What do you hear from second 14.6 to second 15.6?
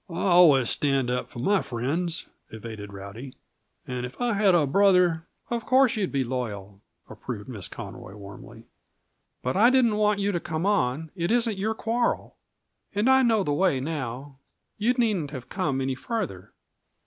You needn't have